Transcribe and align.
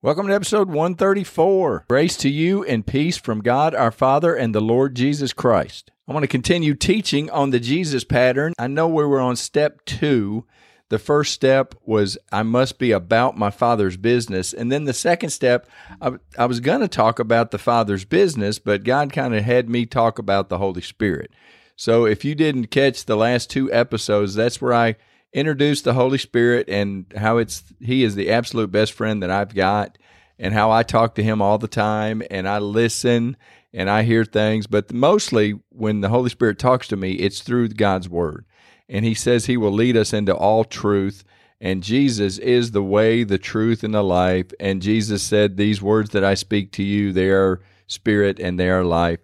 Welcome 0.00 0.28
to 0.28 0.34
episode 0.34 0.68
134. 0.68 1.86
Grace 1.88 2.16
to 2.18 2.28
you 2.28 2.62
and 2.64 2.86
peace 2.86 3.16
from 3.16 3.40
God 3.40 3.74
our 3.74 3.90
Father 3.90 4.34
and 4.34 4.54
the 4.54 4.60
Lord 4.60 4.94
Jesus 4.94 5.32
Christ. 5.32 5.90
I 6.06 6.12
want 6.12 6.22
to 6.22 6.28
continue 6.28 6.74
teaching 6.74 7.28
on 7.30 7.50
the 7.50 7.58
Jesus 7.58 8.04
pattern. 8.04 8.54
I 8.58 8.68
know 8.68 8.86
we 8.86 9.04
were 9.04 9.20
on 9.20 9.34
step 9.34 9.84
two. 9.84 10.46
The 10.88 11.00
first 11.00 11.34
step 11.34 11.74
was 11.84 12.16
I 12.30 12.44
must 12.44 12.78
be 12.78 12.92
about 12.92 13.36
my 13.36 13.50
Father's 13.50 13.96
business. 13.96 14.52
And 14.52 14.70
then 14.70 14.84
the 14.84 14.94
second 14.94 15.30
step, 15.30 15.68
I, 16.00 16.12
I 16.38 16.46
was 16.46 16.60
going 16.60 16.80
to 16.80 16.88
talk 16.88 17.18
about 17.18 17.50
the 17.50 17.58
Father's 17.58 18.04
business, 18.04 18.58
but 18.60 18.84
God 18.84 19.12
kind 19.12 19.34
of 19.34 19.42
had 19.42 19.68
me 19.68 19.84
talk 19.84 20.18
about 20.18 20.48
the 20.48 20.58
Holy 20.58 20.80
Spirit. 20.80 21.32
So 21.74 22.06
if 22.06 22.24
you 22.24 22.34
didn't 22.36 22.68
catch 22.68 23.04
the 23.04 23.16
last 23.16 23.50
two 23.50 23.70
episodes, 23.72 24.34
that's 24.34 24.62
where 24.62 24.74
I 24.74 24.96
introduced 25.32 25.84
the 25.84 25.94
Holy 25.94 26.18
Spirit 26.18 26.68
and 26.68 27.06
how 27.16 27.38
it's 27.38 27.62
He 27.80 28.04
is 28.04 28.14
the 28.14 28.30
absolute 28.30 28.70
best 28.70 28.92
friend 28.92 29.22
that 29.22 29.30
I've 29.30 29.54
got, 29.54 29.98
and 30.38 30.54
how 30.54 30.70
I 30.70 30.82
talk 30.82 31.14
to 31.16 31.22
Him 31.22 31.42
all 31.42 31.58
the 31.58 31.68
time 31.68 32.22
and 32.30 32.48
I 32.48 32.58
listen 32.58 33.36
and 33.72 33.90
I 33.90 34.02
hear 34.02 34.24
things. 34.24 34.66
But 34.66 34.92
mostly 34.92 35.60
when 35.70 36.00
the 36.00 36.08
Holy 36.08 36.30
Spirit 36.30 36.58
talks 36.58 36.88
to 36.88 36.96
me, 36.96 37.12
it's 37.12 37.40
through 37.40 37.68
God's 37.70 38.08
Word. 38.08 38.44
And 38.88 39.04
He 39.04 39.14
says 39.14 39.46
He 39.46 39.56
will 39.56 39.72
lead 39.72 39.96
us 39.96 40.12
into 40.12 40.34
all 40.34 40.64
truth. 40.64 41.24
And 41.60 41.82
Jesus 41.82 42.38
is 42.38 42.70
the 42.70 42.84
way, 42.84 43.24
the 43.24 43.38
truth, 43.38 43.82
and 43.82 43.92
the 43.92 44.02
life. 44.02 44.46
And 44.60 44.80
Jesus 44.80 45.22
said, 45.22 45.56
These 45.56 45.82
words 45.82 46.10
that 46.10 46.24
I 46.24 46.34
speak 46.34 46.70
to 46.72 46.84
you, 46.84 47.12
they 47.12 47.30
are 47.30 47.60
spirit 47.88 48.38
and 48.38 48.60
they 48.60 48.68
are 48.68 48.84
life 48.84 49.20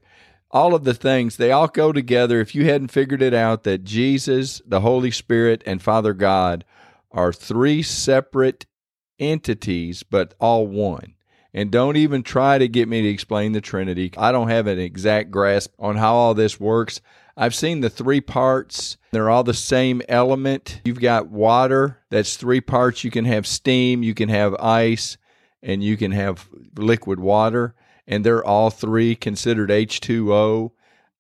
all 0.55 0.73
of 0.75 0.85
the 0.85 0.95
things 0.95 1.37
they 1.37 1.51
all 1.51 1.67
go 1.67 1.93
together. 1.93 2.41
If 2.41 2.55
you 2.55 2.65
hadn't 2.67 2.89
figured 2.89 3.21
it 3.21 3.35
out 3.35 3.65
that 3.65 3.85
jesus 3.85 4.63
the 4.65 4.81
holy 4.81 5.11
spirit 5.11 5.63
and 5.67 5.83
father 5.83 6.15
god 6.15 6.65
are 7.11 7.33
three 7.33 7.83
separate 7.83 8.65
entities 9.19 10.05
but 10.05 10.35
all 10.41 10.67
one. 10.67 11.15
And 11.53 11.71
don't 11.71 11.97
even 11.97 12.23
try 12.23 12.59
to 12.59 12.67
get 12.67 12.89
me 12.89 13.03
to 13.03 13.09
explain 13.09 13.53
the 13.53 13.61
trinity. 13.61 14.13
I 14.17 14.33
don't 14.33 14.49
have 14.49 14.67
an 14.67 14.79
exact 14.79 15.31
grasp 15.31 15.73
on 15.79 15.97
how 15.97 16.15
all 16.15 16.35
this 16.35 16.59
works. 16.59 17.01
I've 17.37 17.55
seen 17.55 17.81
the 17.81 17.91
three 17.91 18.21
parts. 18.21 18.97
They're 19.13 19.31
all 19.31 19.45
the 19.45 19.55
same 19.55 20.03
element. 20.09 20.81
You've 20.85 21.01
got 21.01 21.29
water. 21.29 21.99
That's 22.11 22.37
three 22.37 22.61
parts. 22.61 23.05
You 23.05 23.11
can 23.11 23.25
have 23.25 23.47
steam 23.47 24.03
you 24.03 24.15
can 24.15 24.29
have 24.29 24.55
ice 24.57 25.17
and 25.63 25.83
you 25.83 25.97
can 25.97 26.13
have 26.13 26.49
liquid 26.77 27.19
water 27.19 27.75
and 28.07 28.25
they're 28.25 28.45
all 28.45 28.71
three 28.71 29.15
considered 29.15 29.71
H2O. 29.71 30.73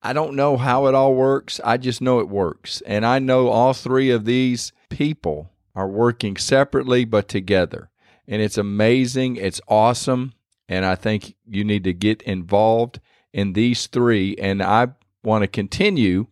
I 0.02 0.12
don't 0.12 0.36
know 0.36 0.56
how 0.56 0.86
it 0.86 0.94
all 0.94 1.14
works. 1.14 1.60
I 1.64 1.76
just 1.78 2.00
know 2.00 2.18
it 2.20 2.28
works. 2.28 2.82
And 2.86 3.06
I 3.06 3.18
know 3.18 3.48
all 3.48 3.72
three 3.72 4.10
of 4.10 4.24
these 4.24 4.72
people 4.90 5.50
are 5.74 5.88
working 5.88 6.36
separately 6.36 7.04
but 7.04 7.28
together. 7.28 7.90
And 8.28 8.42
it's 8.42 8.58
amazing. 8.58 9.36
It's 9.36 9.60
awesome. 9.66 10.34
And 10.68 10.84
I 10.84 10.94
think 10.94 11.36
you 11.46 11.64
need 11.64 11.84
to 11.84 11.92
get 11.92 12.22
involved 12.22 13.00
in 13.32 13.54
these 13.54 13.86
three. 13.86 14.36
And 14.36 14.62
I 14.62 14.88
want 15.22 15.42
to 15.42 15.48
continue 15.48 16.26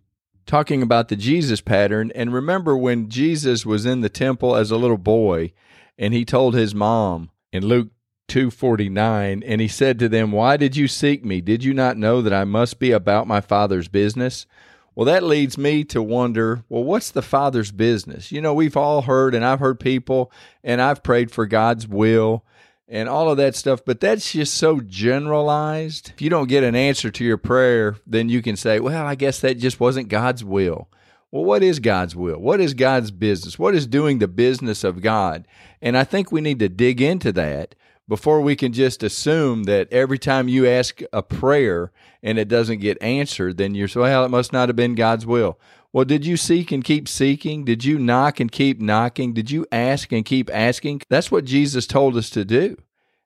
talking 0.47 0.83
about 0.83 1.09
the 1.09 1.17
Jesus 1.17 1.61
pattern. 1.61 2.13
And 2.15 2.33
remember 2.33 2.77
when 2.77 3.09
Jesus 3.09 3.65
was 3.65 3.87
in 3.87 4.01
the 4.01 4.09
temple 4.09 4.55
as 4.55 4.71
a 4.71 4.77
little 4.77 4.99
boy 4.99 5.53
and 5.99 6.13
he 6.13 6.25
told 6.25 6.55
his 6.55 6.75
mom 6.75 7.31
in 7.53 7.65
Luke 7.65 7.89
249 8.33 9.43
and 9.45 9.61
he 9.61 9.69
said 9.69 9.99
to 9.99 10.09
them 10.09 10.33
why 10.33 10.57
did 10.57 10.75
you 10.75 10.89
seek 10.89 11.23
me 11.23 11.43
did 11.43 11.63
you 11.63 11.75
not 11.75 11.99
know 11.99 12.23
that 12.23 12.33
i 12.33 12.45
must 12.45 12.79
be 12.79 12.91
about 12.91 13.27
my 13.27 13.43
father's 13.43 13.89
business 13.89 14.47
well 14.95 15.05
that 15.05 15.23
leads 15.23 15.59
me 15.59 15.85
to 15.85 16.03
wonder 16.03 16.65
well 16.71 16.83
what's 16.83 17.11
the 17.11 17.21
father's 17.21 17.71
business 17.71 18.33
you 18.33 18.41
know 18.41 18.55
we've 18.55 18.75
all 18.75 19.03
heard 19.03 19.35
and 19.35 19.45
i've 19.45 19.61
heard 19.61 19.79
people 19.79 20.33
and 20.65 20.81
i've 20.81 21.03
prayed 21.03 21.31
for 21.31 21.45
god's 21.45 21.87
will 21.87 22.43
and 22.89 23.07
all 23.07 23.31
of 23.31 23.37
that 23.37 23.55
stuff 23.55 23.85
but 23.85 24.01
that's 24.01 24.33
just 24.33 24.55
so 24.55 24.81
generalized 24.81 26.13
if 26.15 26.23
you 26.23 26.31
don't 26.31 26.49
get 26.49 26.65
an 26.65 26.75
answer 26.75 27.11
to 27.11 27.27
your 27.27 27.37
prayer 27.37 27.97
then 28.07 28.31
you 28.31 28.41
can 28.41 28.57
say 28.57 28.81
well 28.81 29.05
i 29.05 29.15
guess 29.15 29.41
that 29.41 29.59
just 29.59 29.79
wasn't 29.79 30.09
god's 30.09 30.43
will 30.43 30.89
well, 31.31 31.45
what 31.45 31.63
is 31.63 31.79
God's 31.79 32.15
will? 32.15 32.39
What 32.39 32.61
is 32.61 32.75
God's 32.75 33.11
business? 33.11 33.59
What 33.59 33.75
is 33.75 33.87
doing 33.87 34.19
the 34.19 34.29
business 34.29 34.85
of 34.85 35.01
God? 35.01 35.49
And 35.81 35.97
I 35.97 36.05
think 36.05 36.31
we 36.31 36.43
need 36.43 36.59
to 36.59 36.69
dig 36.69 37.01
into 37.01 37.33
that 37.33 37.75
before 38.13 38.43
we 38.43 38.55
can 38.55 38.75
just 38.75 39.03
assume 39.03 39.63
that 39.63 39.91
every 39.91 40.19
time 40.19 40.47
you 40.47 40.69
ask 40.69 41.01
a 41.15 41.23
prayer 41.23 41.91
and 42.23 42.37
it 42.37 42.47
doesn't 42.47 42.81
get 42.81 43.03
answered, 43.03 43.57
then 43.57 43.75
you're 43.75 43.89
so, 43.89 44.03
well, 44.03 44.27
it 44.27 44.29
must 44.29 44.53
not 44.53 44.69
have 44.69 44.77
been 44.77 44.95
God's 44.95 45.25
will. 45.25 45.59
Well, 45.95 46.05
did 46.05 46.27
you 46.27 46.37
seek 46.37 46.71
and 46.73 46.85
keep 46.85 47.09
seeking? 47.09 47.65
Did 47.65 47.87
you 47.87 47.99
knock 47.99 48.39
and 48.39 48.53
keep 48.53 48.83
knocking? 48.83 49.33
Did 49.33 49.51
you 49.51 49.65
ask 49.73 50.13
and 50.13 50.27
keep 50.27 50.51
asking? 50.53 51.01
That's 51.09 51.31
what 51.31 51.47
Jesus 51.47 51.87
told 51.87 52.19
us 52.19 52.29
to 52.29 52.45
do. 52.45 52.77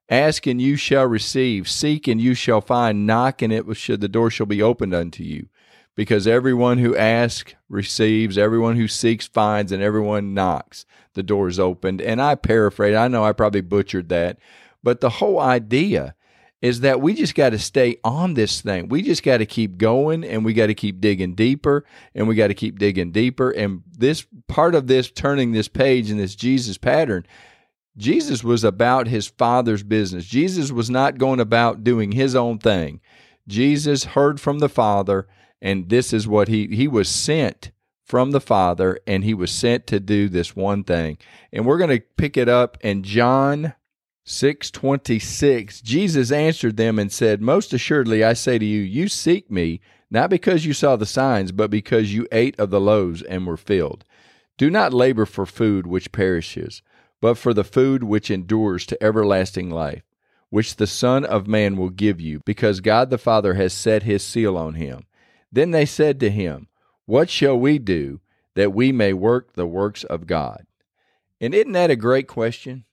Ask 0.08 0.47
and 0.47 0.62
you 0.62 0.76
shall 0.76 1.06
receive. 1.06 1.68
Seek 1.68 2.06
and 2.06 2.20
you 2.20 2.34
shall 2.34 2.60
find. 2.60 3.08
Knock 3.08 3.42
and 3.42 3.53
it 3.53 3.64
should 3.76 4.00
the 4.00 4.06
door 4.06 4.30
shall 4.30 4.47
be 4.47 4.62
opened 4.62 4.94
unto 4.94 5.24
you. 5.24 5.48
Because 5.97 6.28
everyone 6.28 6.78
who 6.78 6.94
asks 6.94 7.56
receives, 7.68 8.38
everyone 8.38 8.76
who 8.76 8.86
seeks 8.86 9.26
finds, 9.26 9.72
and 9.72 9.82
everyone 9.82 10.32
knocks. 10.32 10.86
The 11.14 11.24
door 11.24 11.48
is 11.48 11.58
opened. 11.58 12.00
And 12.00 12.22
I 12.22 12.36
paraphrase. 12.36 12.94
I 12.94 13.08
know 13.08 13.24
I 13.24 13.32
probably 13.32 13.62
butchered 13.62 14.10
that, 14.10 14.38
but 14.86 15.00
the 15.00 15.10
whole 15.10 15.41
idea 15.41 16.14
is 16.62 16.78
that 16.78 17.00
we 17.00 17.12
just 17.12 17.34
got 17.34 17.50
to 17.50 17.58
stay 17.58 17.97
on 18.04 18.34
this 18.34 18.60
thing. 18.60 18.88
We 18.88 19.02
just 19.02 19.24
got 19.24 19.38
to 19.38 19.44
keep 19.44 19.78
going 19.78 20.22
and 20.22 20.44
we 20.44 20.52
got 20.52 20.69
to 20.69 20.74
keep 20.74 21.00
digging 21.00 21.34
deeper 21.34 21.84
and 22.14 22.28
we 22.28 22.36
got 22.36 22.47
to 22.47 22.54
keep 22.54 22.78
digging 22.78 23.10
deeper. 23.10 23.50
And 23.50 23.82
this 23.91 24.24
part 24.47 24.76
of 24.76 24.86
this 24.86 25.10
turning 25.10 25.50
this 25.50 25.66
page 25.66 26.08
in 26.08 26.19
this 26.19 26.36
Jesus 26.36 26.78
pattern, 26.78 27.26
Jesus 27.97 28.44
was 28.44 28.62
about 28.62 29.08
his 29.08 29.26
father's 29.26 29.82
business. 29.82 30.24
Jesus 30.24 30.70
was 30.70 30.88
not 30.88 31.18
going 31.18 31.41
about 31.41 31.82
doing 31.82 32.12
his 32.12 32.36
own 32.36 32.60
thing. 32.60 33.00
Jesus 33.48 34.04
heard 34.04 34.41
from 34.41 34.60
the 34.60 34.68
Father, 34.68 35.26
and 35.60 35.88
this 35.88 36.12
is 36.12 36.28
what 36.28 36.47
he 36.47 36.68
he 36.68 36.86
was 36.86 37.08
sent 37.08 37.72
from 38.04 38.30
the 38.30 38.41
Father, 38.41 39.00
and 39.04 39.24
he 39.24 39.34
was 39.34 39.50
sent 39.50 39.88
to 39.88 39.98
do 39.98 40.28
this 40.28 40.54
one 40.54 40.84
thing. 40.84 41.18
And 41.53 41.66
we're 41.66 41.78
going 41.78 41.91
to 41.91 42.04
pick 42.16 42.36
it 42.36 42.48
up 42.48 42.78
in 42.82 43.03
John 43.03 43.74
626 44.28 45.81
Jesus 45.82 46.32
answered 46.32 46.76
them 46.76 46.98
and 46.98 47.12
said, 47.12 47.41
Most 47.41 47.72
assuredly 47.72 48.25
I 48.25 48.32
say 48.32 48.59
to 48.59 48.64
you, 48.64 48.81
you 48.81 49.06
seek 49.06 49.48
me, 49.48 49.81
not 50.10 50.31
because 50.31 50.66
you 50.66 50.72
saw 50.72 50.97
the 50.97 51.06
signs, 51.06 51.53
but 51.53 51.70
because 51.70 52.12
you 52.12 52.26
ate 52.32 52.59
of 52.59 52.70
the 52.70 52.81
loaves 52.81 53.22
and 53.22 53.47
were 53.47 53.56
filled. 53.56 54.04
Do 54.59 54.69
not 54.69 54.92
labor 54.92 55.26
for 55.26 55.47
food 55.47 55.86
which 55.86 56.10
perishes, 56.10 56.82
but 57.20 57.38
for 57.38 57.54
the 57.54 57.62
food 57.62 58.03
which 58.03 58.28
endures 58.28 58.84
to 58.86 59.00
everlasting 59.00 59.70
life, 59.70 60.03
which 60.50 60.75
the 60.75 60.88
Son 60.88 61.25
of 61.25 61.47
Man 61.47 61.76
will 61.76 61.91
give 61.91 62.20
you, 62.20 62.41
because 62.44 62.81
God 62.81 63.10
the 63.10 63.19
Father 63.19 63.54
has 63.54 63.72
set 63.72 64.03
his 64.03 64.25
seal 64.25 64.56
on 64.56 64.75
him. 64.75 65.06
Then 65.53 65.70
they 65.70 65.86
said 65.86 66.19
to 66.20 66.31
him, 66.31 66.66
What 67.04 67.31
shall 67.31 67.56
we 67.56 67.78
do 67.78 68.20
that 68.54 68.75
we 68.75 68.91
may 68.91 69.12
work 69.12 69.53
the 69.53 69.66
works 69.66 70.03
of 70.03 70.26
God? 70.26 70.66
And 71.41 71.54
isn't 71.54 71.72
that 71.72 71.91
a 71.92 71.97
great 71.97 72.26
question? 72.26 72.85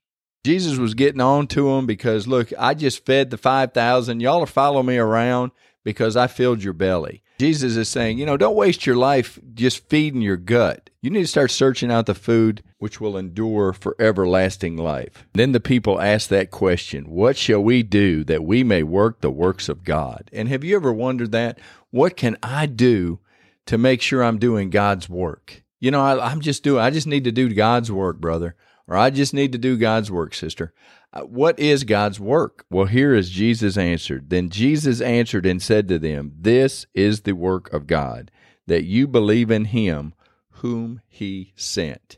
Jesus 0.46 0.78
was 0.78 0.94
getting 0.94 1.22
on 1.22 1.48
to 1.48 1.70
them 1.70 1.86
because, 1.86 2.28
look, 2.28 2.52
I 2.60 2.74
just 2.74 3.06
fed 3.06 3.30
the 3.30 3.38
5,000. 3.38 4.20
Y'all 4.20 4.44
are 4.44 4.46
following 4.46 4.88
me 4.88 4.98
around 4.98 5.52
because 5.86 6.18
I 6.18 6.28
filled 6.28 6.62
your 6.62 6.74
belly. 6.74 7.24
Jesus 7.40 7.78
is 7.78 7.88
saying, 7.88 8.18
you 8.18 8.26
know, 8.26 8.36
don't 8.36 8.56
waste 8.56 8.86
your 8.86 8.98
life 8.98 9.40
just 9.54 9.88
feeding 9.90 10.22
your 10.22 10.36
gut. 10.36 10.90
You 11.02 11.10
need 11.10 11.22
to 11.22 11.28
start 11.28 11.50
searching 11.50 11.92
out 11.92 12.08
the 12.08 12.14
food 12.14 12.62
which 12.78 13.00
will 13.00 13.18
endure 13.18 13.72
for 13.72 13.96
everlasting 14.00 14.76
life. 14.76 15.26
Then 15.34 15.54
the 15.54 15.62
people 15.62 16.02
ask 16.02 16.28
that 16.30 16.52
question 16.52 17.06
What 17.10 17.38
shall 17.38 17.62
we 17.62 17.82
do 17.82 18.26
that 18.26 18.44
we 18.44 18.64
may 18.64 18.84
work 18.84 19.22
the 19.22 19.32
works 19.32 19.70
of 19.70 19.86
God? 19.86 20.30
And 20.34 20.50
have 20.50 20.64
you 20.64 20.76
ever 20.76 20.92
wondered 20.92 21.32
that? 21.32 21.60
What 21.90 22.18
can 22.18 22.38
I 22.44 22.66
do 22.66 23.20
to 23.66 23.78
make 23.78 24.02
sure 24.02 24.24
I'm 24.24 24.40
doing 24.40 24.70
God's 24.70 25.08
work? 25.08 25.64
You 25.80 25.92
know, 25.92 26.02
I, 26.02 26.32
am 26.32 26.42
just 26.42 26.64
doing, 26.64 26.82
I 26.82 26.90
just 26.90 27.08
need 27.08 27.24
to 27.26 27.32
do 27.32 27.54
God's 27.54 27.92
work, 27.92 28.20
brother 28.20 28.56
or 28.88 28.98
I 28.98 29.10
just 29.10 29.34
need 29.34 29.52
to 29.54 29.58
do 29.58 29.78
God's 29.78 30.12
work, 30.12 30.34
sister. 30.34 30.74
Uh, 31.12 31.22
what 31.22 31.60
is 31.60 31.84
God's 31.84 32.20
work? 32.20 32.66
Well, 32.70 32.86
here 32.86 33.14
is 33.14 33.30
Jesus 33.30 33.78
answered. 33.78 34.30
Then 34.30 34.50
Jesus 34.50 35.00
answered 35.00 35.46
and 35.46 35.62
said 35.62 35.88
to 35.88 36.00
them, 36.00 36.34
This 36.38 36.86
is 36.94 37.22
the 37.22 37.34
work 37.34 37.72
of 37.72 37.88
God, 37.88 38.32
that 38.68 38.84
you 38.84 39.08
believe 39.08 39.52
in 39.52 39.66
him 39.66 40.14
whom 40.58 41.02
he 41.08 41.54
sent. 41.56 42.18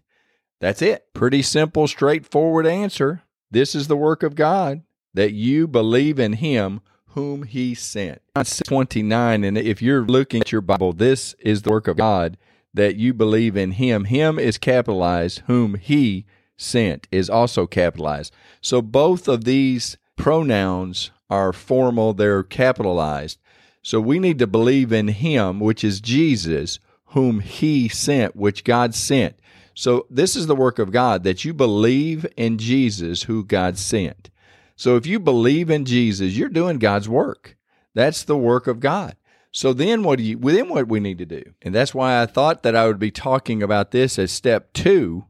That's 0.61 0.81
it. 0.81 1.13
Pretty 1.13 1.41
simple, 1.41 1.87
straightforward 1.87 2.65
answer. 2.65 3.23
This 3.51 3.75
is 3.75 3.87
the 3.87 3.97
work 3.97 4.23
of 4.23 4.35
God, 4.35 4.83
that 5.13 5.33
you 5.33 5.67
believe 5.67 6.19
in 6.19 6.33
him 6.33 6.81
whom 7.09 7.43
he 7.43 7.73
sent. 7.73 8.21
29, 8.65 9.43
and 9.43 9.57
if 9.57 9.81
you're 9.81 10.05
looking 10.05 10.41
at 10.41 10.51
your 10.51 10.61
Bible, 10.61 10.93
this 10.93 11.33
is 11.39 11.61
the 11.61 11.69
work 11.69 11.87
of 11.87 11.97
God 11.97 12.37
that 12.73 12.97
you 12.97 13.13
believe 13.13 13.55
in 13.55 13.71
him. 13.71 14.05
Him 14.05 14.37
is 14.37 14.57
capitalized, 14.57 15.41
whom 15.47 15.75
he 15.75 16.25
sent 16.57 17.07
is 17.11 17.29
also 17.29 17.67
capitalized. 17.67 18.33
So 18.61 18.81
both 18.81 19.27
of 19.27 19.43
these 19.43 19.97
pronouns 20.15 21.11
are 21.29 21.53
formal, 21.53 22.13
they're 22.13 22.43
capitalized. 22.43 23.39
So 23.81 23.99
we 23.99 24.19
need 24.19 24.39
to 24.39 24.47
believe 24.47 24.91
in 24.91 25.09
him, 25.09 25.59
which 25.59 25.83
is 25.83 26.01
Jesus, 26.01 26.79
whom 27.07 27.39
he 27.39 27.87
sent, 27.87 28.35
which 28.35 28.63
God 28.63 28.95
sent. 28.95 29.37
So 29.73 30.07
this 30.09 30.35
is 30.35 30.47
the 30.47 30.55
work 30.55 30.79
of 30.79 30.91
God 30.91 31.23
that 31.23 31.43
you 31.43 31.53
believe 31.53 32.25
in 32.37 32.57
Jesus, 32.57 33.23
who 33.23 33.43
God 33.43 33.77
sent. 33.77 34.29
So 34.75 34.95
if 34.95 35.05
you 35.05 35.19
believe 35.19 35.69
in 35.69 35.85
Jesus, 35.85 36.35
you're 36.35 36.49
doing 36.49 36.79
God's 36.79 37.09
work. 37.09 37.57
That's 37.93 38.23
the 38.23 38.37
work 38.37 38.67
of 38.67 38.79
God. 38.79 39.15
So 39.51 39.71
then 39.71 40.03
what 40.03 40.17
do 40.17 40.23
you 40.23 40.37
then 40.37 40.67
what 40.67 40.87
we 40.87 40.99
need 40.99 41.17
to 41.19 41.25
do? 41.25 41.43
And 41.61 41.73
that's 41.73 41.95
why 41.95 42.21
I 42.21 42.25
thought 42.25 42.63
that 42.63 42.75
I 42.75 42.87
would 42.87 42.99
be 42.99 43.11
talking 43.11 43.63
about 43.63 43.91
this 43.91 44.19
as 44.19 44.31
step 44.31 44.73
2 44.73 45.25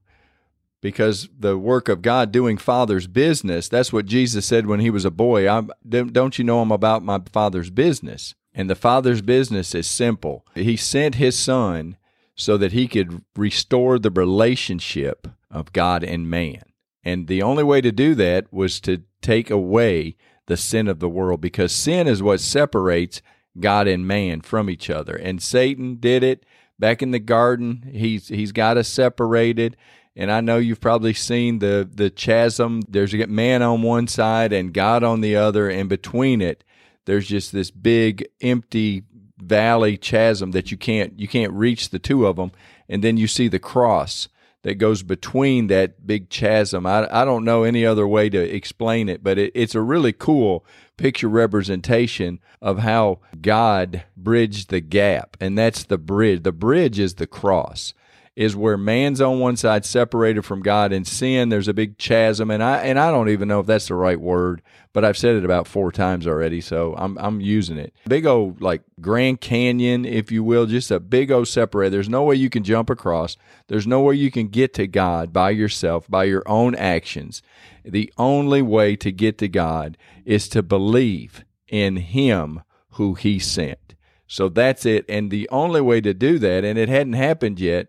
because 0.85 1.27
the 1.35 1.57
work 1.57 1.89
of 1.89 2.03
God 2.03 2.31
doing 2.31 2.59
father's 2.59 3.07
business, 3.07 3.67
that's 3.67 3.91
what 3.91 4.05
Jesus 4.05 4.45
said 4.45 4.67
when 4.67 4.79
he 4.79 4.91
was 4.91 5.03
a 5.03 5.09
boy. 5.09 5.49
I, 5.49 5.63
don't 5.89 6.37
you 6.37 6.45
know 6.45 6.61
I'm 6.61 6.71
about 6.71 7.03
my 7.03 7.23
father's 7.33 7.71
business? 7.71 8.35
And 8.53 8.69
the 8.69 8.75
father's 8.75 9.23
business 9.23 9.73
is 9.73 9.87
simple. 9.87 10.45
He 10.53 10.77
sent 10.77 11.15
his 11.15 11.39
son 11.39 11.97
so 12.35 12.55
that 12.57 12.73
he 12.73 12.87
could 12.87 13.23
restore 13.35 13.97
the 13.97 14.11
relationship 14.11 15.27
of 15.49 15.73
God 15.73 16.03
and 16.03 16.29
man. 16.29 16.61
And 17.03 17.25
the 17.25 17.41
only 17.41 17.63
way 17.63 17.81
to 17.81 17.91
do 17.91 18.13
that 18.13 18.53
was 18.53 18.79
to 18.81 19.01
take 19.23 19.49
away 19.49 20.15
the 20.45 20.55
sin 20.55 20.87
of 20.87 20.99
the 20.99 21.09
world 21.09 21.41
because 21.41 21.71
sin 21.71 22.05
is 22.05 22.21
what 22.21 22.41
separates 22.41 23.23
God 23.59 23.87
and 23.87 24.07
man 24.07 24.41
from 24.41 24.69
each 24.69 24.91
other. 24.91 25.15
And 25.15 25.41
Satan 25.41 25.95
did 25.95 26.21
it 26.21 26.45
back 26.77 27.01
in 27.01 27.09
the 27.09 27.17
garden. 27.17 27.89
He's 27.91 28.27
he's 28.27 28.51
got 28.51 28.77
us 28.77 28.87
separated. 28.87 29.75
And 30.15 30.31
I 30.31 30.41
know 30.41 30.57
you've 30.57 30.81
probably 30.81 31.13
seen 31.13 31.59
the 31.59 31.89
the 31.91 32.09
chasm. 32.09 32.81
There's 32.87 33.13
a 33.13 33.27
man 33.27 33.61
on 33.61 33.81
one 33.81 34.07
side 34.07 34.53
and 34.53 34.73
God 34.73 35.03
on 35.03 35.21
the 35.21 35.35
other, 35.35 35.69
and 35.69 35.89
between 35.89 36.41
it, 36.41 36.63
there's 37.05 37.27
just 37.27 37.51
this 37.51 37.71
big 37.71 38.27
empty 38.41 39.03
valley 39.37 39.97
chasm 39.97 40.51
that 40.51 40.71
you 40.71 40.77
can't 40.77 41.19
you 41.19 41.27
can't 41.27 41.51
reach 41.51 41.89
the 41.89 41.99
two 41.99 42.25
of 42.25 42.37
them. 42.37 42.51
And 42.87 43.03
then 43.03 43.17
you 43.17 43.27
see 43.27 43.47
the 43.47 43.59
cross 43.59 44.29
that 44.65 44.75
goes 44.75 45.03
between 45.03 45.67
that 45.67 46.07
big 46.07 46.29
chasm. 46.29 46.87
I, 46.87 47.07
I 47.11 47.23
don't 47.23 47.43
know 47.43 47.63
any 47.63 47.85
other 47.85 48.07
way 48.07 48.29
to 48.29 48.39
explain 48.39 49.09
it, 49.09 49.23
but 49.23 49.37
it, 49.37 49.51
it's 49.53 49.75
a 49.75 49.81
really 49.81 50.11
cool 50.11 50.65
picture 50.97 51.27
representation 51.27 52.39
of 52.61 52.79
how 52.79 53.19
God 53.41 54.05
bridged 54.17 54.69
the 54.69 54.81
gap. 54.81 55.37
And 55.39 55.55
that's 55.55 55.83
the 55.83 55.99
bridge. 55.99 56.41
The 56.41 56.51
bridge 56.51 56.97
is 56.97 57.15
the 57.15 57.27
cross 57.27 57.93
is 58.35 58.55
where 58.55 58.77
man's 58.77 59.21
on 59.21 59.39
one 59.39 59.55
side 59.55 59.85
separated 59.85 60.43
from 60.43 60.61
God 60.61 60.91
and 60.91 61.07
sin. 61.07 61.49
There's 61.49 61.69
a 61.69 61.73
big 61.73 61.97
chasm, 61.97 62.51
and 62.51 62.61
I 62.61 62.79
and 62.79 62.99
I 62.99 63.09
don't 63.09 63.29
even 63.29 63.47
know 63.47 63.61
if 63.61 63.65
that's 63.65 63.87
the 63.87 63.95
right 63.95 64.19
word, 64.19 64.61
but 64.91 65.05
I've 65.05 65.17
said 65.17 65.35
it 65.35 65.45
about 65.45 65.67
four 65.67 65.91
times 65.91 66.27
already, 66.27 66.59
so 66.59 66.95
I'm 66.97 67.17
I'm 67.17 67.39
using 67.39 67.77
it. 67.77 67.93
Big 68.07 68.25
old 68.25 68.61
like 68.61 68.81
Grand 68.99 69.39
Canyon, 69.39 70.03
if 70.05 70.31
you 70.31 70.43
will, 70.43 70.65
just 70.65 70.91
a 70.91 70.99
big 70.99 71.31
old 71.31 71.47
separator. 71.47 71.89
There's 71.89 72.09
no 72.09 72.23
way 72.23 72.35
you 72.35 72.49
can 72.49 72.63
jump 72.63 72.89
across. 72.89 73.37
There's 73.67 73.87
no 73.87 74.01
way 74.01 74.15
you 74.15 74.31
can 74.31 74.49
get 74.49 74.73
to 74.75 74.87
God 74.87 75.31
by 75.31 75.51
yourself, 75.51 76.09
by 76.09 76.25
your 76.25 76.43
own 76.45 76.75
actions. 76.75 77.41
The 77.85 78.11
only 78.17 78.61
way 78.61 78.95
to 78.97 79.11
get 79.11 79.37
to 79.37 79.47
God 79.47 79.97
is 80.25 80.49
to 80.49 80.61
believe 80.61 81.45
in 81.69 81.97
Him 81.97 82.63
who 82.91 83.13
He 83.13 83.39
sent. 83.39 83.95
So 84.27 84.49
that's 84.49 84.85
it. 84.85 85.05
And 85.07 85.29
the 85.29 85.47
only 85.49 85.81
way 85.81 86.01
to 86.01 86.13
do 86.13 86.39
that, 86.39 86.65
and 86.65 86.77
it 86.77 86.89
hadn't 86.89 87.13
happened 87.13 87.59
yet, 87.59 87.87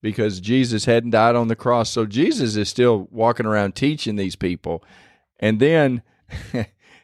because 0.00 0.40
Jesus 0.40 0.84
hadn't 0.84 1.10
died 1.10 1.34
on 1.34 1.48
the 1.48 1.56
cross. 1.56 1.90
So 1.90 2.06
Jesus 2.06 2.56
is 2.56 2.68
still 2.68 3.08
walking 3.10 3.46
around 3.46 3.74
teaching 3.74 4.16
these 4.16 4.36
people. 4.36 4.84
And 5.40 5.60
then 5.60 6.02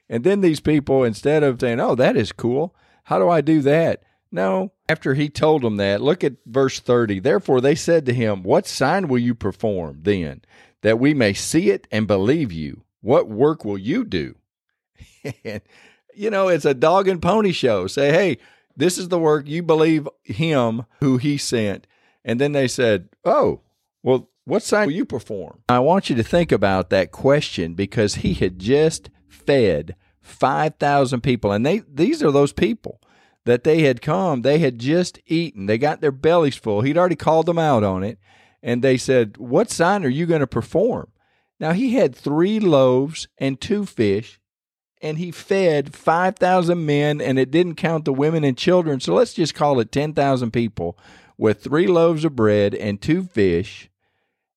and 0.09 0.25
then 0.25 0.41
these 0.41 0.61
people 0.61 1.05
instead 1.05 1.43
of 1.43 1.61
saying, 1.61 1.81
"Oh, 1.81 1.95
that 1.95 2.17
is 2.17 2.33
cool. 2.33 2.75
How 3.05 3.19
do 3.19 3.29
I 3.29 3.41
do 3.41 3.61
that?" 3.63 4.03
No, 4.31 4.73
after 4.89 5.15
he 5.15 5.29
told 5.29 5.63
them 5.63 5.77
that, 5.77 6.03
look 6.03 6.25
at 6.25 6.35
verse 6.45 6.81
30. 6.81 7.21
Therefore 7.21 7.61
they 7.61 7.75
said 7.75 8.05
to 8.07 8.15
him, 8.15 8.43
"What 8.43 8.67
sign 8.67 9.09
will 9.09 9.19
you 9.19 9.35
perform 9.35 10.01
then 10.03 10.43
that 10.83 10.99
we 10.99 11.15
may 11.15 11.33
see 11.33 11.71
it 11.71 11.87
and 11.91 12.07
believe 12.07 12.53
you? 12.53 12.83
What 13.01 13.29
work 13.29 13.65
will 13.65 13.79
you 13.79 14.05
do?" 14.05 14.37
and 15.45 15.63
you 16.17 16.31
know, 16.31 16.49
it's 16.49 16.65
a 16.65 16.75
dog 16.75 17.09
and 17.09 17.21
pony 17.23 17.53
show. 17.53 17.87
Say, 17.87 18.13
"Hey, 18.13 18.39
this 18.77 18.99
is 18.99 19.09
the 19.09 19.19
work 19.19 19.49
you 19.49 19.63
believe 19.63 20.09
him 20.23 20.85
who 21.01 21.17
he 21.19 21.39
sent." 21.39 21.87
And 22.25 22.41
then 22.41 22.53
they 22.53 22.69
said, 22.69 23.09
Oh, 23.25 23.61
well, 24.03 24.29
what 24.45 24.63
sign 24.63 24.87
will 24.87 24.95
you 24.95 25.05
perform? 25.05 25.61
I 25.69 25.79
want 25.79 26.11
you 26.11 26.17
to 26.17 26.23
think 26.23 26.53
about 26.53 26.91
that 26.91 27.13
question 27.13 27.75
because 27.75 28.17
he 28.17 28.35
had 28.35 28.59
just 28.59 29.11
fed 29.29 29.97
5,000 30.21 31.21
people. 31.23 31.53
And 31.53 31.65
they 31.65 31.83
these 31.91 32.23
are 32.23 32.31
those 32.31 32.53
people 32.53 33.01
that 33.45 33.65
they 33.65 33.83
had 33.83 34.01
come, 34.01 34.43
they 34.43 34.59
had 34.59 34.79
just 34.79 35.19
eaten, 35.27 35.67
they 35.67 35.79
got 35.79 36.01
their 36.01 36.13
bellies 36.13 36.57
full. 36.57 36.81
He'd 36.81 36.97
already 36.97 37.17
called 37.17 37.47
them 37.47 37.59
out 37.59 37.85
on 37.85 38.03
it. 38.03 38.19
And 38.63 38.83
they 38.83 38.97
said, 38.97 39.37
What 39.37 39.71
sign 39.71 40.05
are 40.05 40.09
you 40.09 40.25
going 40.27 40.41
to 40.41 40.47
perform? 40.47 41.11
Now, 41.61 41.73
he 41.73 41.95
had 41.95 42.17
three 42.17 42.59
loaves 42.59 43.29
and 43.39 43.61
two 43.61 43.87
fish, 43.87 44.41
and 45.01 45.19
he 45.19 45.31
fed 45.31 45.95
5,000 45.95 46.85
men, 46.85 47.21
and 47.21 47.39
it 47.39 47.51
didn't 47.51 47.77
count 47.77 48.07
the 48.07 48.13
women 48.13 48.43
and 48.43 48.57
children. 48.57 49.01
So 49.01 49.15
let's 49.15 49.35
just 49.35 49.55
call 49.55 49.79
it 49.79 49.93
10,000 49.93 50.51
people 50.51 50.99
with 51.37 51.63
three 51.63 51.87
loaves 51.87 52.25
of 52.25 52.37
bread 52.37 52.75
and 52.75 53.01
two 53.01 53.23
fish, 53.25 53.91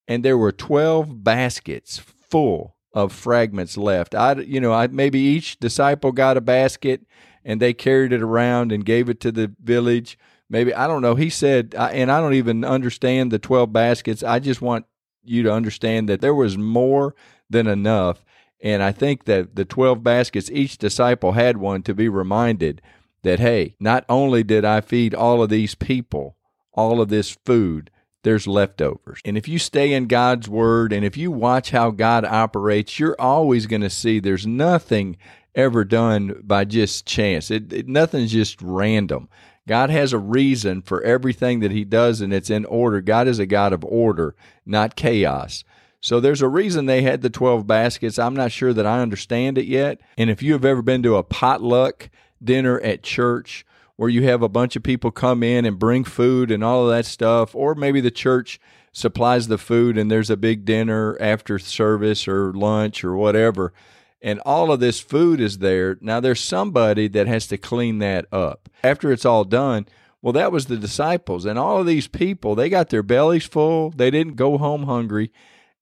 and 0.07 0.23
there 0.23 0.37
were 0.37 0.51
12 0.51 1.23
baskets 1.23 1.97
full 1.99 2.75
of 2.93 3.11
fragments 3.11 3.77
left. 3.77 4.15
I, 4.15 4.33
you 4.33 4.59
know, 4.59 4.73
I, 4.73 4.87
maybe 4.87 5.19
each 5.19 5.59
disciple 5.59 6.11
got 6.11 6.37
a 6.37 6.41
basket 6.41 7.01
and 7.43 7.61
they 7.61 7.73
carried 7.73 8.13
it 8.13 8.21
around 8.21 8.71
and 8.71 8.85
gave 8.85 9.09
it 9.09 9.19
to 9.21 9.31
the 9.31 9.53
village. 9.61 10.17
Maybe, 10.49 10.73
I 10.73 10.87
don't 10.87 11.01
know. 11.01 11.15
He 11.15 11.29
said, 11.29 11.75
I, 11.77 11.91
and 11.91 12.11
I 12.11 12.19
don't 12.19 12.33
even 12.33 12.63
understand 12.63 13.31
the 13.31 13.39
12 13.39 13.71
baskets. 13.71 14.23
I 14.23 14.39
just 14.39 14.61
want 14.61 14.85
you 15.23 15.43
to 15.43 15.53
understand 15.53 16.09
that 16.09 16.21
there 16.21 16.33
was 16.33 16.57
more 16.57 17.15
than 17.49 17.67
enough. 17.67 18.23
And 18.61 18.81
I 18.81 18.91
think 18.91 19.25
that 19.25 19.55
the 19.55 19.65
12 19.65 20.03
baskets, 20.03 20.49
each 20.51 20.77
disciple 20.77 21.33
had 21.33 21.57
one 21.57 21.83
to 21.83 21.93
be 21.93 22.09
reminded 22.09 22.81
that, 23.23 23.39
hey, 23.39 23.75
not 23.79 24.05
only 24.09 24.43
did 24.43 24.65
I 24.65 24.81
feed 24.81 25.13
all 25.13 25.43
of 25.43 25.49
these 25.49 25.75
people, 25.75 26.36
all 26.77 27.01
of 27.01 27.09
this 27.09 27.31
food, 27.45 27.89
there's 28.23 28.47
leftovers. 28.47 29.19
And 29.25 29.37
if 29.37 29.47
you 29.47 29.59
stay 29.59 29.93
in 29.93 30.07
God's 30.07 30.47
word 30.47 30.93
and 30.93 31.03
if 31.03 31.17
you 31.17 31.31
watch 31.31 31.71
how 31.71 31.91
God 31.91 32.23
operates, 32.23 32.99
you're 32.99 33.19
always 33.19 33.65
going 33.65 33.81
to 33.81 33.89
see 33.89 34.19
there's 34.19 34.47
nothing 34.47 35.17
ever 35.55 35.83
done 35.83 36.41
by 36.43 36.63
just 36.65 37.05
chance. 37.05 37.49
It, 37.49 37.73
it, 37.73 37.87
nothing's 37.87 38.31
just 38.31 38.61
random. 38.61 39.27
God 39.67 39.89
has 39.89 40.13
a 40.13 40.19
reason 40.19 40.81
for 40.81 41.01
everything 41.01 41.59
that 41.61 41.71
he 41.71 41.83
does 41.83 42.21
and 42.21 42.31
it's 42.31 42.49
in 42.49 42.63
order. 42.65 43.01
God 43.01 43.27
is 43.27 43.39
a 43.39 43.45
God 43.45 43.73
of 43.73 43.83
order, 43.83 44.35
not 44.65 44.95
chaos. 44.95 45.63
So 45.99 46.19
there's 46.19 46.41
a 46.43 46.47
reason 46.47 46.85
they 46.85 47.01
had 47.01 47.21
the 47.21 47.29
12 47.29 47.65
baskets. 47.65 48.19
I'm 48.19 48.35
not 48.35 48.51
sure 48.51 48.71
that 48.71 48.85
I 48.85 49.01
understand 49.01 49.57
it 49.57 49.65
yet. 49.65 49.99
And 50.17 50.29
if 50.29 50.43
you 50.43 50.53
have 50.53 50.63
ever 50.63 50.81
been 50.81 51.03
to 51.03 51.15
a 51.15 51.23
potluck 51.23 52.09
dinner 52.41 52.79
at 52.81 53.03
church, 53.03 53.65
where 53.97 54.09
you 54.09 54.23
have 54.23 54.41
a 54.41 54.49
bunch 54.49 54.75
of 54.75 54.83
people 54.83 55.11
come 55.11 55.43
in 55.43 55.65
and 55.65 55.77
bring 55.77 56.03
food 56.03 56.49
and 56.49 56.63
all 56.63 56.83
of 56.83 56.95
that 56.95 57.05
stuff, 57.05 57.53
or 57.53 57.75
maybe 57.75 57.99
the 57.99 58.11
church 58.11 58.59
supplies 58.93 59.47
the 59.47 59.57
food 59.57 59.97
and 59.97 60.09
there's 60.09 60.29
a 60.29 60.37
big 60.37 60.65
dinner 60.65 61.17
after 61.19 61.59
service 61.59 62.27
or 62.27 62.53
lunch 62.53 63.03
or 63.03 63.15
whatever, 63.15 63.73
and 64.21 64.39
all 64.45 64.71
of 64.71 64.79
this 64.79 64.99
food 64.99 65.41
is 65.41 65.57
there. 65.57 65.97
Now 66.01 66.19
there's 66.19 66.39
somebody 66.39 67.07
that 67.09 67.27
has 67.27 67.47
to 67.47 67.57
clean 67.57 67.99
that 67.99 68.25
up. 68.31 68.69
After 68.83 69.11
it's 69.11 69.25
all 69.25 69.43
done, 69.43 69.87
well, 70.21 70.33
that 70.33 70.51
was 70.51 70.65
the 70.65 70.77
disciples, 70.77 71.45
and 71.45 71.59
all 71.59 71.79
of 71.79 71.85
these 71.85 72.07
people, 72.07 72.55
they 72.55 72.69
got 72.69 72.89
their 72.89 73.03
bellies 73.03 73.45
full. 73.45 73.91
They 73.91 74.09
didn't 74.09 74.35
go 74.35 74.57
home 74.57 74.83
hungry. 74.83 75.31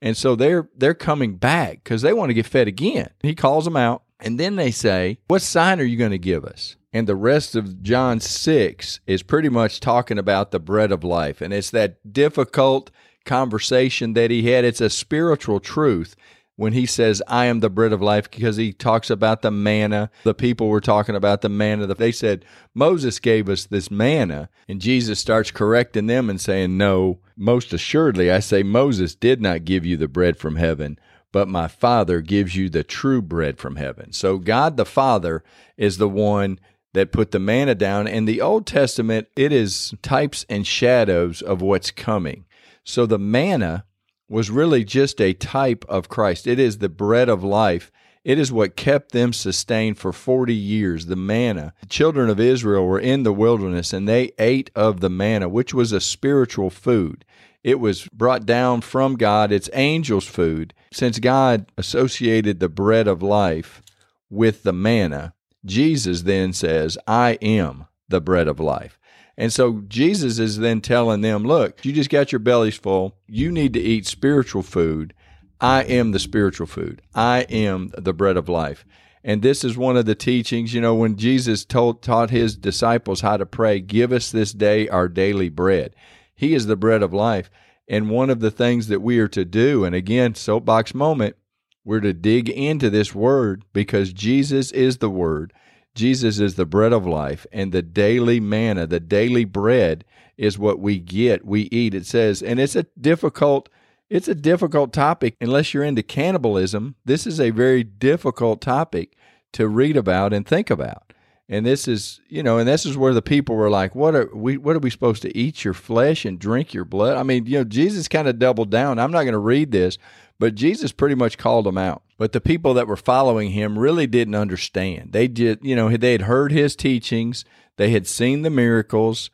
And 0.02 0.18
so 0.18 0.36
they're 0.36 0.70
they're 0.76 0.94
coming 0.94 1.38
back 1.38 1.84
because 1.84 2.02
they 2.02 2.14
want 2.14 2.30
to 2.30 2.34
get 2.34 2.46
fed 2.46 2.68
again. 2.68 3.10
He 3.22 3.34
calls 3.34 3.66
them 3.66 3.78
out, 3.78 4.04
and 4.20 4.40
then 4.40 4.56
they 4.56 4.72
say, 4.72 5.20
What 5.28 5.42
sign 5.42 5.80
are 5.80 5.86
you 5.86 5.98
going 5.98 6.12
to 6.12 6.18
give 6.18 6.44
us? 6.44 6.76
And 6.96 7.08
the 7.08 7.16
rest 7.18 7.58
of 7.58 7.84
John 7.84 8.22
6 8.22 9.02
is 9.06 9.22
pretty 9.22 9.50
much 9.50 9.82
talking 9.82 10.18
about 10.18 10.52
the 10.52 10.62
bread 10.62 10.94
of 10.94 11.04
life. 11.04 11.42
And 11.42 11.54
it's 11.54 11.70
that 11.72 12.14
difficult 12.14 12.90
conversation 13.26 14.14
that 14.14 14.32
he 14.32 14.50
had. 14.50 14.64
It's 14.64 14.80
a 14.80 14.90
spiritual 14.90 15.60
truth 15.60 16.16
when 16.56 16.72
he 16.72 16.86
says, 16.86 17.22
I 17.28 17.48
am 17.48 17.60
the 17.60 17.70
bread 17.70 17.92
of 17.92 18.02
life, 18.02 18.32
because 18.32 18.56
he 18.56 18.72
talks 18.72 19.10
about 19.10 19.42
the 19.42 19.52
manna. 19.52 20.10
The 20.24 20.34
people 20.34 20.70
were 20.70 20.80
talking 20.80 21.16
about 21.16 21.42
the 21.42 21.50
manna. 21.50 21.86
They 21.86 22.14
said, 22.14 22.46
Moses 22.74 23.20
gave 23.20 23.50
us 23.50 23.66
this 23.66 23.92
manna. 23.92 24.48
And 24.70 24.80
Jesus 24.80 25.20
starts 25.20 25.52
correcting 25.52 26.08
them 26.08 26.30
and 26.30 26.40
saying, 26.40 26.78
No, 26.78 27.20
most 27.36 27.74
assuredly, 27.74 28.32
I 28.32 28.40
say, 28.40 28.64
Moses 28.64 29.16
did 29.16 29.42
not 29.42 29.66
give 29.66 29.86
you 29.86 29.98
the 29.98 30.08
bread 30.08 30.38
from 30.38 30.56
heaven, 30.56 30.98
but 31.34 31.50
my 31.50 31.68
Father 31.68 32.22
gives 32.22 32.56
you 32.56 32.70
the 32.70 32.86
true 32.86 33.22
bread 33.22 33.58
from 33.58 33.76
heaven. 33.76 34.14
So 34.14 34.38
God 34.38 34.78
the 34.78 34.86
Father 34.86 35.44
is 35.76 35.98
the 35.98 36.08
one 36.08 36.58
that 36.96 37.12
put 37.12 37.32
the 37.32 37.40
manna 37.40 37.76
down. 37.76 38.08
In 38.08 38.26
the 38.26 38.42
Old 38.42 38.66
Testament, 38.66 39.28
it 39.36 39.54
is 39.54 39.94
types 40.02 40.46
and 40.50 40.66
shadows 40.66 41.42
of 41.42 41.62
what's 41.62 41.92
coming. 41.92 42.46
So 42.84 43.06
the 43.06 43.20
manna 43.20 43.86
was 44.28 44.50
really 44.50 44.84
just 44.84 45.22
a 45.22 45.34
type 45.34 45.86
of 45.88 46.10
Christ. 46.10 46.48
It 46.48 46.60
is 46.60 46.80
the 46.80 46.90
bread 46.90 47.30
of 47.30 47.44
life. 47.44 47.92
It 48.24 48.40
is 48.40 48.52
what 48.52 48.76
kept 48.76 49.12
them 49.12 49.34
sustained 49.34 50.00
for 50.00 50.12
40 50.12 50.52
years, 50.54 51.06
the 51.06 51.16
manna. 51.16 51.76
The 51.82 51.86
children 51.86 52.28
of 52.28 52.40
Israel 52.40 52.86
were 52.86 53.00
in 53.00 53.22
the 53.22 53.32
wilderness 53.32 53.94
and 53.94 54.08
they 54.08 54.32
ate 54.40 54.72
of 54.76 55.00
the 55.00 55.12
manna, 55.12 55.48
which 55.48 55.76
was 55.76 55.92
a 55.92 56.02
spiritual 56.02 56.72
food. 56.72 57.24
It 57.64 57.80
was 57.80 58.08
brought 58.08 58.48
down 58.48 58.82
from 58.82 59.16
God, 59.16 59.52
it's 59.52 59.70
angels' 59.74 60.26
food. 60.26 60.74
Since 60.92 61.20
God 61.20 61.72
associated 61.78 62.60
the 62.60 62.70
bread 62.70 63.08
of 63.08 63.22
life 63.22 63.84
with 64.28 64.64
the 64.64 64.74
manna, 64.74 65.35
Jesus 65.66 66.22
then 66.22 66.54
says, 66.54 66.98
I 67.08 67.34
am 67.42 67.88
the 68.08 68.22
bread 68.22 68.48
of 68.48 68.60
life. 68.60 69.00
And 69.38 69.52
so 69.52 69.84
Jesus 69.88 70.40
is 70.40 70.60
then 70.60 70.80
telling 70.80 71.22
them, 71.22 71.44
look, 71.44 71.84
you 71.84 71.92
just 71.92 72.10
got 72.10 72.32
your 72.32 72.40
bellies 72.40 72.78
full. 72.78 73.18
You 73.28 73.52
need 73.52 73.74
to 73.74 73.82
eat 73.82 74.06
spiritual 74.06 74.64
food. 74.64 75.14
I 75.60 75.84
am 75.84 76.12
the 76.12 76.20
spiritual 76.20 76.68
food. 76.68 77.02
I 77.14 77.42
am 77.50 77.92
the 77.98 78.14
bread 78.14 78.38
of 78.38 78.48
life. 78.48 78.86
And 79.24 79.42
this 79.42 79.64
is 79.64 79.76
one 79.76 79.98
of 79.98 80.06
the 80.06 80.16
teachings, 80.16 80.74
you 80.74 80.82
know, 80.82 80.94
when 80.94 81.18
Jesus 81.18 81.66
told, 81.66 82.04
taught 82.04 82.30
his 82.30 82.56
disciples 82.56 83.22
how 83.22 83.38
to 83.38 83.46
pray, 83.46 83.80
give 83.80 84.12
us 84.12 84.32
this 84.32 84.54
day 84.54 84.88
our 84.88 85.08
daily 85.08 85.50
bread. 85.50 85.96
He 86.36 86.54
is 86.54 86.68
the 86.68 86.76
bread 86.76 87.02
of 87.02 87.12
life. 87.12 87.50
And 87.88 88.10
one 88.10 88.30
of 88.30 88.40
the 88.40 88.52
things 88.52 88.88
that 88.88 89.02
we 89.02 89.20
are 89.20 89.28
to 89.30 89.44
do, 89.44 89.84
and 89.84 89.96
again, 89.96 90.36
soapbox 90.36 90.94
moment, 90.94 91.36
we're 91.86 92.02
to 92.02 92.14
dig 92.14 92.50
into 92.50 92.90
this 92.90 93.14
word 93.16 93.64
because 93.72 94.12
Jesus 94.12 94.72
is 94.72 94.98
the 94.98 95.10
word. 95.10 95.54
Jesus 95.94 96.40
is 96.40 96.56
the 96.56 96.66
bread 96.66 96.92
of 96.92 97.08
life, 97.08 97.46
and 97.54 97.72
the 97.72 97.82
daily 97.82 98.42
manna, 98.42 98.86
the 98.86 99.00
daily 99.00 99.46
bread, 99.46 100.04
is 100.36 100.60
what 100.60 100.80
we 100.80 101.00
get, 101.00 101.46
we 101.46 101.62
eat. 101.72 101.94
It 101.94 102.06
says, 102.06 102.44
and 102.44 102.60
it's 102.60 102.76
a 102.76 102.86
difficult, 103.00 103.70
it's 104.10 104.28
a 104.28 104.36
difficult 104.36 104.92
topic 104.92 105.36
unless 105.40 105.74
you're 105.74 105.86
into 105.86 106.04
cannibalism. 106.04 106.96
This 107.06 107.26
is 107.26 107.40
a 107.40 107.52
very 107.52 107.84
difficult 107.84 108.60
topic 108.60 109.16
to 109.54 109.70
read 109.70 109.96
about 109.96 110.34
and 110.34 110.46
think 110.46 110.70
about 110.70 111.06
and 111.48 111.66
this 111.66 111.88
is 111.88 112.20
you 112.28 112.42
know 112.42 112.58
and 112.58 112.68
this 112.68 112.86
is 112.86 112.98
where 112.98 113.14
the 113.14 113.22
people 113.22 113.56
were 113.56 113.70
like 113.70 113.94
what 113.96 114.16
are 114.16 114.30
we 114.34 114.58
what 114.58 114.76
are 114.76 114.80
we 114.80 114.90
supposed 114.90 115.22
to 115.22 115.38
eat 115.38 115.64
your 115.64 115.74
flesh 115.74 116.26
and 116.26 116.40
drink 116.40 116.74
your 116.74 116.86
blood 116.86 117.18
i 117.18 117.24
mean 117.24 117.46
you 117.46 117.58
know 117.58 117.64
jesus 117.64 118.08
kind 118.08 118.28
of 118.28 118.40
doubled 118.40 118.70
down 118.70 119.00
i'm 119.00 119.12
not 119.12 119.24
going 119.24 119.34
to 119.34 119.40
read 119.40 119.72
this 119.72 119.98
but 120.40 120.56
jesus 120.56 120.92
pretty 120.92 121.16
much 121.16 121.38
called 121.38 121.66
them 121.66 121.78
out. 121.78 122.02
But 122.18 122.32
the 122.32 122.40
people 122.40 122.74
that 122.76 122.88
were 122.88 122.96
following 122.96 123.52
him 123.52 123.78
really 123.78 124.08
didn't 124.08 124.36
understand. 124.36 125.12
They 125.12 125.28
did 125.28 125.60
you 125.62 125.76
know 125.76 125.96
they 125.96 126.14
had 126.14 126.24
heard 126.24 126.52
his 126.52 126.76
teachings 126.76 127.46
they 127.78 127.90
had 127.90 128.08
seen 128.08 128.42
the 128.42 128.50
miracles 128.50 129.30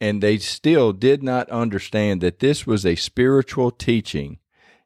and 0.00 0.22
they 0.22 0.38
still 0.38 0.92
did 0.92 1.22
not 1.22 1.48
understand 1.50 2.20
that 2.20 2.38
this 2.38 2.66
was 2.66 2.86
a 2.86 2.94
spiritual 2.94 3.70
teaching 3.70 4.38